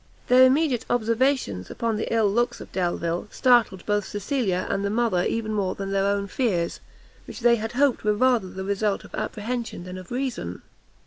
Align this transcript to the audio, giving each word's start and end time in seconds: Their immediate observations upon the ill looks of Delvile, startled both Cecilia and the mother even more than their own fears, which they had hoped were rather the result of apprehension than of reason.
Their 0.29 0.47
immediate 0.47 0.83
observations 0.89 1.69
upon 1.69 1.95
the 1.95 2.11
ill 2.11 2.27
looks 2.27 2.59
of 2.59 2.71
Delvile, 2.71 3.27
startled 3.29 3.85
both 3.85 4.07
Cecilia 4.07 4.65
and 4.67 4.83
the 4.83 4.89
mother 4.89 5.23
even 5.25 5.53
more 5.53 5.75
than 5.75 5.91
their 5.91 6.07
own 6.07 6.25
fears, 6.25 6.79
which 7.27 7.41
they 7.41 7.57
had 7.57 7.73
hoped 7.73 8.03
were 8.03 8.15
rather 8.15 8.49
the 8.49 8.63
result 8.63 9.03
of 9.03 9.13
apprehension 9.13 9.83
than 9.83 9.99
of 9.99 10.09
reason. 10.09 10.63